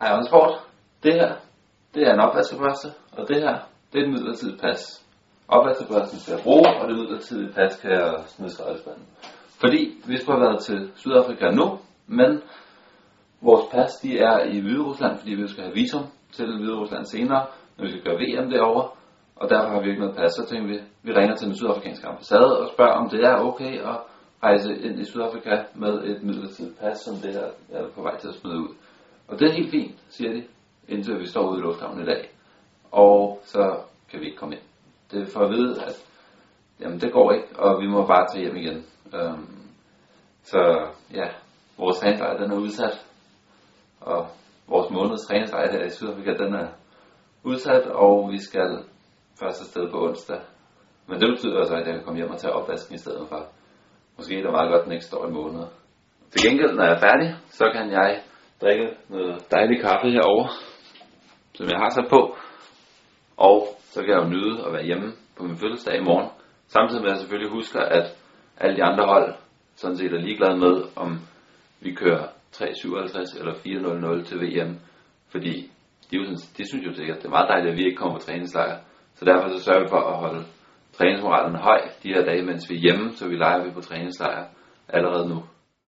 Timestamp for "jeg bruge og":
6.34-6.88